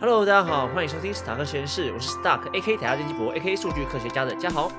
[0.00, 4.70] Hello，大家好，欢迎收听史塔克实验室，我是 Stark A K 台下电机博 A K 数据科学家的嘉豪。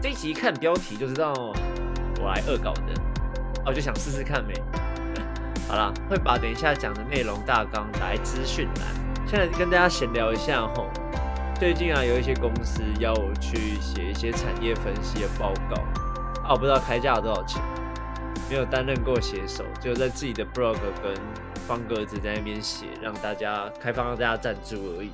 [0.00, 1.34] 这一集看标题就知道
[2.18, 2.94] 我来恶搞的，
[3.66, 4.54] 我就想试试看没。
[5.68, 9.26] 好啦，会把等一下讲的内容大纲打在资讯栏。
[9.28, 10.88] 现在跟大家闲聊一下吼，
[11.60, 15.76] 最近啊有一些公司要我去写一些产业分析的报告，
[16.42, 17.62] 啊我不知道开价多少钱，
[18.48, 21.12] 没有担任过写手，就在自己的 blog 跟
[21.66, 25.10] 方格子在那边写，让大家开放让大家赞助而已。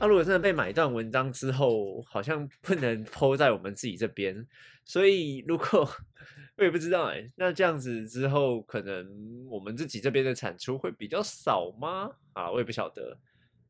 [0.00, 4.46] 那如果真的被买断文章之后，好像不能抛在我们自己这边，
[4.86, 5.86] 所以如果
[6.56, 9.06] 我也不知道哎，那这样子之后，可能
[9.50, 12.10] 我们自己这边的产出会比较少吗？
[12.32, 13.18] 啊，我也不晓得。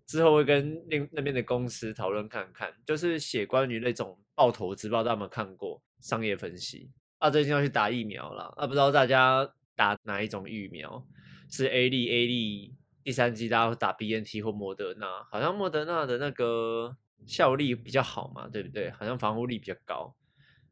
[0.06, 7.28] 之后会跟另那边的公司讨论看看，就是写关于那种爆投资，不知道大家有没有看过商业分析啊？
[7.28, 11.05] 最近要去打疫苗了啊，不知道大家打哪一种疫苗？
[11.52, 12.74] 是 A 粒 A 粒
[13.05, 18.91] 第三季，大家会打 B N T 或莫德纳，好像莫德纳的那个效力比较好嘛，对不对？
[18.92, 20.17] 好像防护力比较高。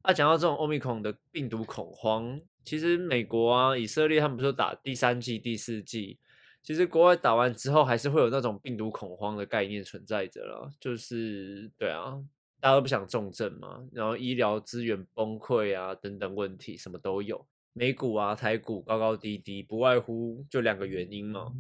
[0.01, 6.19] 啊，讲到这种欧米孔的病毒恐慌，其实美国啊、以色列他们不是打第三季、第四季，
[6.63, 12.19] 其实国外打完之后还是会有那种病毒恐慌的概念存在着了，就是对啊，
[12.59, 17.47] 大家都不想重症嘛，然后医疗资源崩溃啊等等问题，什么都有。
[17.73, 21.53] 美股啊、台股高高低低，不外乎就两个原因嘛：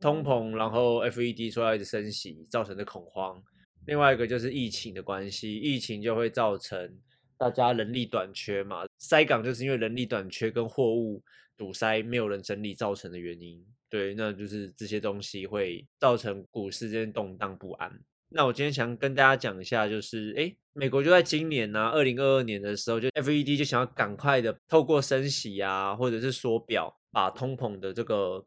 [0.00, 3.40] 通膨，然后 FED 出来的升息造成的恐慌；
[3.86, 6.98] 另外一个就是疫情的关系，疫情就会造成
[7.36, 8.84] 大家人力短缺嘛。
[8.98, 11.22] 塞港就是因为人力短缺跟货物
[11.56, 13.64] 堵塞，没有人整理造成的原因。
[13.88, 17.98] 对，那就是这些东西会造成股市这边动荡不安。
[18.30, 28.44] 那我今天想跟大家讲一下，就是哎，美国就在今年呢，二零二二年的时候，就 FED 就想要赶快的透过升息啊，或者是缩表，把通膨的这个，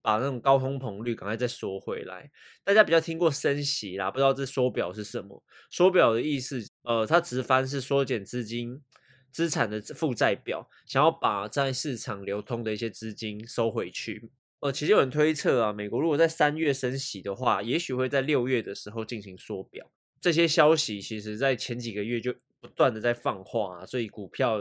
[0.00, 2.30] 把那种高通膨率赶快再缩回来。
[2.64, 5.42] 大家比较听过升息啦，不知道这缩表是什么？
[5.70, 8.80] 缩表的意思，呃，它直翻是缩减资金
[9.30, 14.30] 资产的负债表，想要把在市场流通的一些资金收回去。
[14.60, 19.88] 呃，其实有人推测啊，美国如果在三月升息的话，也许会在六月的时候进行缩表。
[20.20, 24.58] 这些消息其实在前几个月就不断的在放话，所以股票，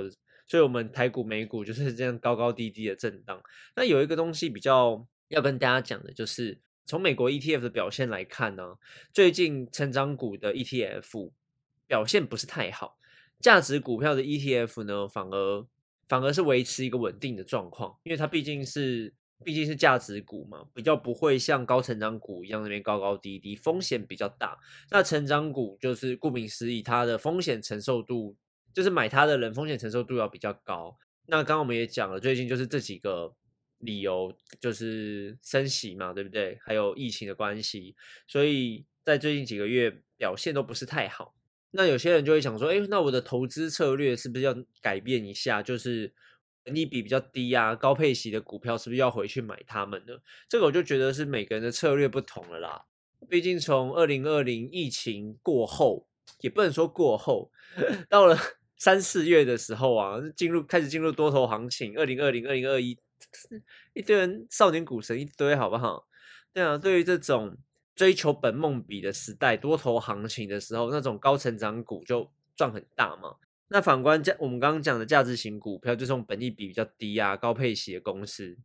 [0.48, 3.42] 所以我们台股、美股就是这样高高低低的震荡。
[3.76, 8.76] 那有一个东西比较要跟大家讲的，就是从美国 ETF 的表现来看呢，
[9.12, 11.32] 最近成长股的 ETF
[11.88, 13.00] 表现不是太好，
[13.40, 15.66] 价值股票的 ETF 呢，反而
[16.08, 19.12] 反而是维持一个稳定的状况，因为它毕竟是。
[19.46, 24.58] 毕竟是价值股嘛，比较不会像高成长股一样那边高高低低，风险比较大。
[24.90, 28.36] 那成长股就是顾名思义，它的风险承受度
[28.74, 30.98] 就是买它的人风险承受度要比较高。
[31.28, 33.32] 那刚刚我们也讲了，最近就是这几个
[33.78, 36.58] 理由，就是升息嘛，对不对？
[36.64, 37.96] 还有疫情的关系，
[38.28, 41.36] 所以在最近几个月表现都不是太好。
[41.72, 45.62] 那有些人就会想说，哎，那我的投资策略是不是要改变一下？
[45.62, 46.14] 就是。
[46.74, 50.14] 利比比较低啊，高配息的股票是不是要回去买它们呢？
[50.48, 52.86] 这个我就觉得是每个人的策略不同了啦。
[53.30, 56.08] 毕竟从二零二零疫情过后，
[56.42, 57.52] 也不能说过后，
[58.10, 58.38] 到了
[58.78, 61.98] 三四月的时候啊，进入开始进入多头行情。
[61.98, 62.98] 二零二零、二零二一，
[63.94, 66.08] 一堆人少年股神一堆，好不好？
[66.54, 67.58] 对啊，对于这种
[67.96, 73.36] 追求本梦比的时代，多头行情的时候，那种高成长股就赚很大嘛。
[73.70, 78.58] 那反观价，我们刚刚讲的价值型股票，就是用本益比比较低啊、高配息的公司。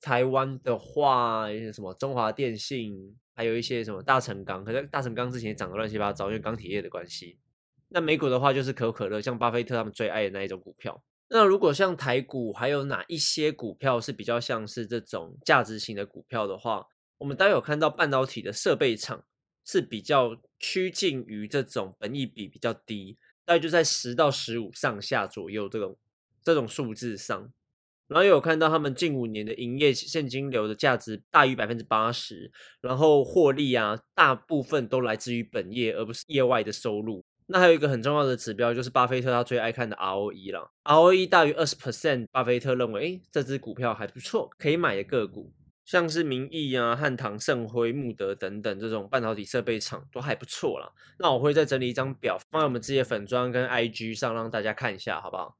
[0.00, 7.38] 台湾的话，一些什么中华电信，还有一些什么大成钢，可是大成钢之前涨得乱七八糟，因为钢铁业的关系。
[7.88, 11.02] 那美股的话，就是可口可乐，像巴菲特他们最爱的那一种股票。
[11.28, 16.86] 那如果像台股，还有哪一些股票是比较像是这种价值型的股票的话，
[17.18, 19.24] 我们待有看到半导体的设备厂
[19.64, 23.18] 是比较趋近于这种本益比比较低。
[23.48, 25.96] 大概就在十到十五上下左右这种
[26.42, 27.50] 这种数字上，
[28.06, 37.24] 然后有看到他们近五年的营业现金流的价值大于百分之八十，然后获利啊大部分都来自于本业而不是业外的收入。
[37.46, 45.50] 那还有一个很重要的指标就是巴菲特他最爱看的 ROE 了，ROE 大于二十 percent，巴菲特认为诶这只股票还不错，可以买的个股。
[45.88, 50.92] 像是明义啊、汉唐、盛辉、穆德等等这种半导体设备厂都还不错啦。
[51.18, 55.56] 那我会再整理一张表放在我们自己的粉砖跟 IG 上，让大家看一下，好不好？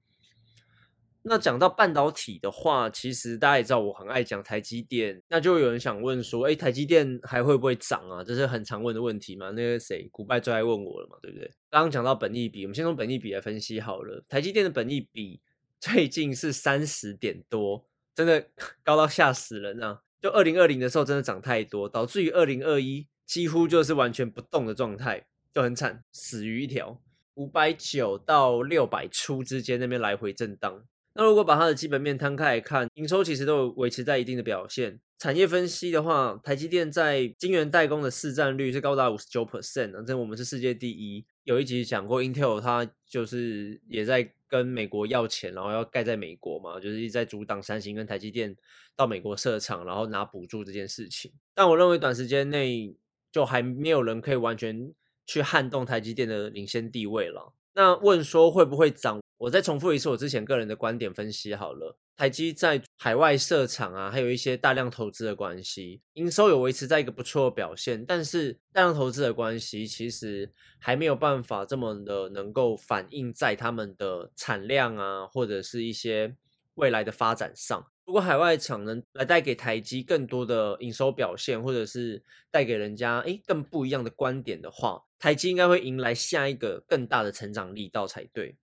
[1.23, 8.23] 那讲到半导体的话，其实大家也知道我很爱讲台积电，那就有人想问说，哎，台积电还会不会涨啊？
[8.23, 9.51] 这是很常问的问题嘛。
[9.53, 11.51] 那个谁，古拜最爱问我了嘛，对不对？
[11.71, 14.23] 刚刚讲到本益比，我们先从本益比来分析好了。
[14.29, 15.41] 台积电的本益比
[15.81, 18.51] 最近是三十点多，真的
[18.85, 20.03] 高到吓死人啊！
[20.20, 27.00] 就二零二零的时候真的涨太多，导致于二零二一几乎就是完全不动的状态，就很惨，死鱼一条。
[27.35, 30.82] 五百九到六百出之间那边来回震荡。
[31.15, 35.00] 那如果把它的基本面摊开来看，营收其实都有维持在一定的表现。
[35.19, 41.25] 产业分析的话，台积电在晶圆代工的市占率是高达五十九 percent，这我们是世界第一。
[41.44, 48.56] 有一集讲过，Intel 它就是也在跟美国要钱，然后要盖在美国嘛，就是一直在阻挡三星跟台积电
[48.97, 51.31] 到美国设厂，然后拿补助这件事情。
[51.55, 52.97] 但我认为短时间内
[53.31, 54.93] 就还没有人可以完全
[55.27, 57.53] 去撼动台积电的领先地位了。
[57.75, 59.21] 那问说会不会涨？
[59.37, 61.97] 我再重复一次我之前个人的观点分析好了。
[62.19, 76.35] 台积在海外设厂啊，还有一些大量投资的关系，营收有维持在一个不错的表现，但是大量投资的关系其实还没有办法这么的能够反映在他们的产量啊，或者是一些
[76.75, 77.87] 未来的发展上。
[78.05, 82.20] 如果海外厂能来带给台积更多的营收表现，或者是
[82.50, 88.56] 带给人家诶更不一样的观点的话，台积应该会迎来下一个更大的成长力道才对。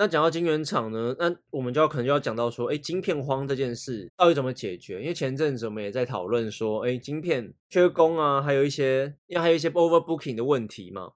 [0.00, 4.98] 那讲到晶圆厂呢，那我们就要可能就要讲到说，哎，晶片荒这件事到底怎么解决？
[4.98, 11.10] 因为前阵子我们也在讨论说，哎，晶片缺工啊，还有一些，因为还有一些 overbooking 的问题嘛。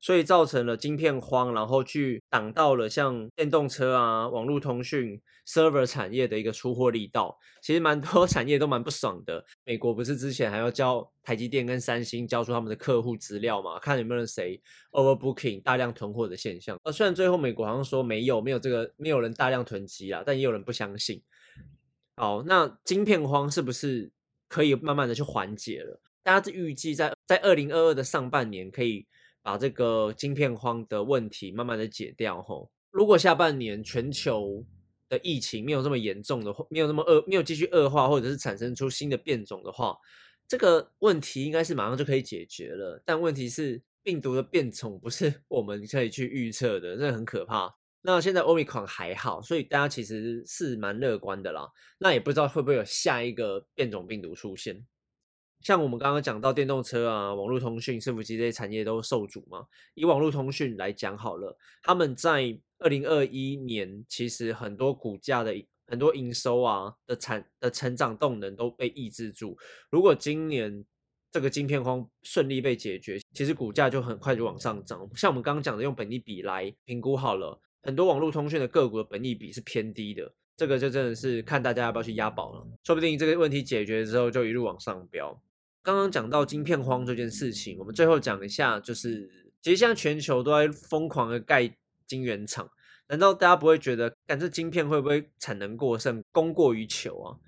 [0.00, 7.36] 所以造成了晶片荒，然后去挡到了像电动车啊、网络通讯、server 产业的一个出货力道。
[7.60, 9.44] 其实蛮多 产业都蛮不爽的。
[9.64, 13.78] 美国不是之前还要交台积电跟三星交出他们的客户资料嘛？
[13.80, 14.60] 看有没有人谁
[14.92, 16.78] overbooking 大量囤货的现象。
[16.84, 21.20] 呃，虽然最后美国好像说没有，没有这个，没有人大量囤积啊，但也有人不相信。
[22.16, 24.12] 好，那晶片荒是不是
[24.46, 26.00] 可以慢慢的去缓解了？
[26.22, 29.06] 大家预计在在二零二二的上半年可以。
[29.46, 32.68] 把这个晶片荒的问题慢慢的解掉吼。
[32.90, 34.66] 如果下半年全球
[35.08, 39.96] 的疫情没有这么严重的话，没有那么恶，没有继续恶化，或者是产生出新的变种的话，
[40.48, 43.00] 这个问题应该是马上就可以解决了。
[43.06, 47.72] 但问题是病毒的变种不是 我们可以去预测的，这很可怕。
[48.02, 51.70] 那现在欧米克还好，所以大家其实是蛮乐观的啦。
[51.98, 54.84] 那也不知道会不会有下一个变种病毒出现。
[55.66, 59.66] 像我们刚刚讲到电动车啊、网络通讯、伺服器这些产业都受阻嘛。
[59.94, 65.52] 以网络通讯来讲好了，他们在二零二一年其实很多股价的
[65.88, 69.58] 很多营收啊的产的成长动能都被抑制住。
[69.90, 70.84] 如果今年
[71.32, 75.00] 这个晶片荒顺利被解决，其实股价就很快就往上涨。
[75.16, 82.64] 像我们刚刚讲的，用本益比来评估好了，很多网络通讯的个股的本益比是偏低的，这个就真的是看大家要不要去押宝了。
[82.84, 85.36] 说不定这个问题解决之后，就一路往上飙。
[85.86, 89.30] 刚刚讲到晶片荒这件事情，我们最后讲一下，就是
[89.62, 91.72] 其实现在全球都在疯狂的盖
[92.08, 92.68] 晶圆厂，
[93.08, 97.38] 难道大家不会觉得，干这晶片会不会产能过剩，供过于求啊？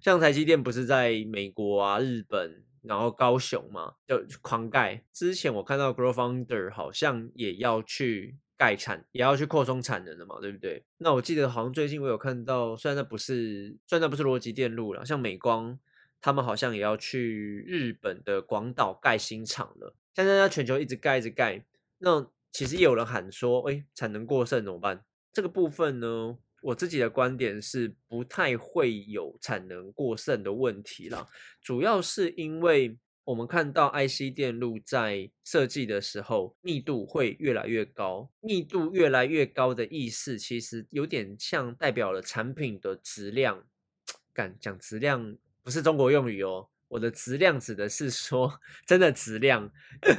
[0.00, 5.04] 像台积电不是在美国啊、日本，然后高雄嘛，就狂盖。
[5.12, 10.84] 之前我看到 Grow Founder 好像也要去盖产，也要去扩充产能了嘛，对不对？
[10.98, 15.76] 那我记得好像最近我有看到，虽然那不是，虽然那不是逻辑电路了，像美光。
[16.20, 19.94] 他们好像也要去日本的广岛盖新厂了。
[20.14, 21.64] 现在在全球一直盖，一直盖。
[21.98, 25.04] 那其实有人喊说，哎，产能过剩怎么办？
[25.32, 31.26] 这个部分呢，我自己的观点是不太会有产能过剩的问题啦。
[31.62, 38.28] 主要是因为我们看到 IC 电路在设计的时候，密度会越来越高。
[38.40, 43.64] 密度越来越高的意思，其实有点像代表了产品的质量。
[44.34, 45.36] 敢讲质量？
[45.70, 49.70] 不是中国用语哦，我的质量指的是说真的质量，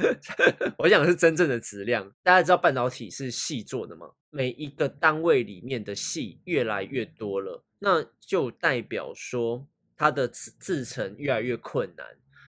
[0.78, 2.10] 我讲是真正的质量。
[2.22, 4.12] 大家知道半导体是细做的吗？
[4.30, 12.06] 每一个单位里面的细越来越多了，那就代表说它的制制成越来越困难。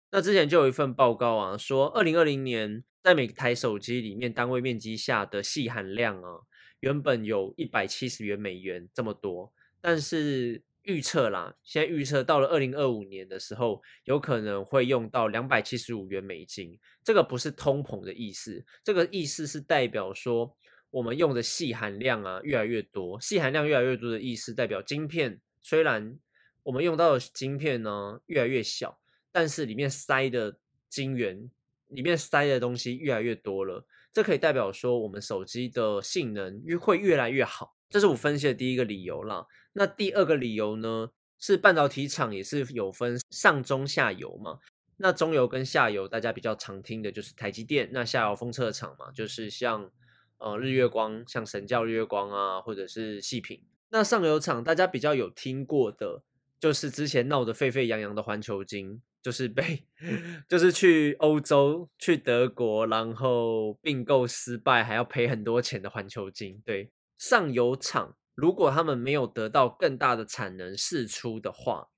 [0.10, 6.39] 那之前就有一份报告啊，说二零二零年在每台手机里面单位面积下的细含量啊，
[6.79, 10.63] 原本有一百七十元美元这么多，但是。
[10.84, 16.78] 预测啦，现在预测到了二零二五年的时候，有可能会用到两百七十五元美金。
[17.04, 20.56] 这个不是通膨的意思，这个意思是代表说
[20.90, 23.20] 我们用的细含量啊越来越多。
[23.20, 26.20] 细含量越来越多的意思，代表晶片虽然
[26.63, 29.00] 我们用到的晶片呢越来越小，
[29.32, 30.58] 但是里面塞的
[30.90, 31.50] 晶圆
[31.88, 33.86] 里面塞的东西越来越多了。
[34.12, 37.75] 这可以代表说我们手机的性能越会越来越好。
[37.94, 39.46] 这是我分析的第一个理由啦。
[39.74, 44.58] 那第二个理由呢，是半导体厂也是有分上中下游嘛。
[44.98, 47.90] 那中游跟下游，大家比较常听的就是台积电。
[47.92, 49.92] 那下游封测厂嘛，就是像
[50.40, 53.62] 呃日月光，像神教日月光啊，或者是细品。
[53.92, 56.24] 那上游厂大家比较有听过的，
[56.60, 59.86] 就是之前闹得沸沸扬扬的环球金，就是被
[60.50, 66.60] 就是去欧洲去德国，然后并购失败，还要赔很多钱的环球金。
[66.66, 71.89] 对，上游厂如果他们没有得到更大的产能释出的话。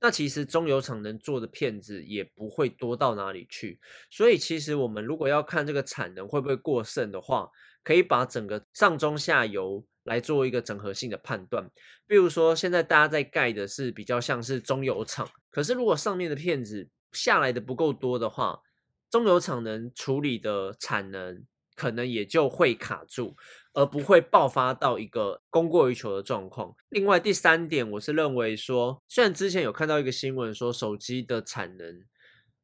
[0.00, 3.80] 那其实中油厂能做的片子也不会多到哪里去，
[4.12, 7.50] 所以其实我们如果要看这个产能会不会过剩的话，
[7.82, 11.68] 可以把整个上中下游来做一个整合性的判断。
[12.06, 18.60] 比如说现在大家在盖的是比较像是中油厂，可是如果上面的片子下来的不够多的话，
[19.10, 21.44] 中油厂能处理的产能
[21.78, 23.36] 可能也就会卡住。
[23.74, 26.74] 而不会爆发到一个供过于求的状况。
[26.88, 32.02] 另外，第三点，我是认为说，虽然之前有看到一个新闻说，手机的产能、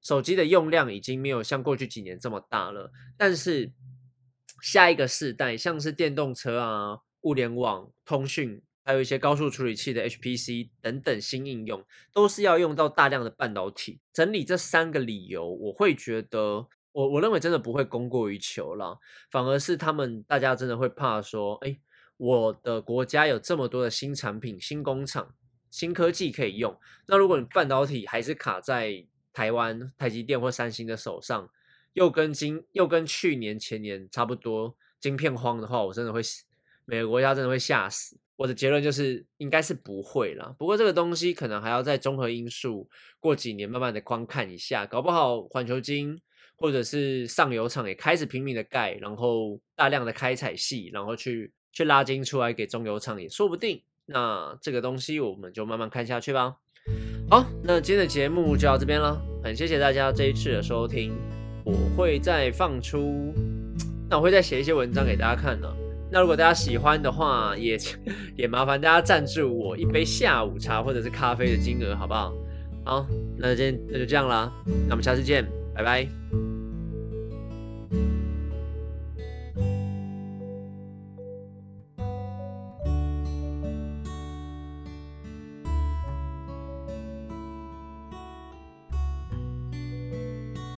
[0.02, 3.70] 手机的用量已经没有像过去几年这么大了，但是
[4.60, 14.00] 下一个世代，像是电动车啊、物联网、通讯，还有一些高速处理器的 HPC 等等新应用，都是要用到大量的半导体。
[14.12, 16.66] 整理这三个理由，我会觉得。
[16.94, 18.96] 我我认为真的不会供过于求了，
[19.28, 21.76] 反而是他们大家真的会怕说，哎，
[22.16, 25.34] 我的国家有这么多的新产品、新工厂、
[25.72, 31.50] 新科技可以用，那如果你半导体还是卡在台湾台积电或三星的手上，
[31.94, 36.20] 又跟今又跟去年前年差不多晶片荒的话，我真的会
[36.84, 38.16] 每个国家真的会吓死。
[38.36, 46.20] 我的结论就是应该是不会啦，不过这个东西可能还要在综合因素过几年慢慢的观看一下，搞不好环球金。
[46.64, 53.82] 或者是上游厂也开始拼命的盖，然后大量的开采细，然后去去拉金出来给中游厂也说不定。
[54.06, 56.54] 那这个东西我们就慢慢看下去吧。
[57.28, 61.12] 好，那今天的节目就到这边了，很谢谢大家这一次的收听。
[61.66, 63.34] 我会再放出，
[64.08, 65.68] 那我会再写一些文章给大家看呢。
[66.10, 67.78] 那如果大家喜欢的话，也
[68.38, 72.32] 也麻烦大家赞助我一杯下午茶或者是咖啡的金额，好不好？
[72.86, 73.06] 好，
[73.36, 74.50] 那今天那就这样啦，
[74.88, 75.44] 那我们下次见。
[75.76, 76.43] 拜拜。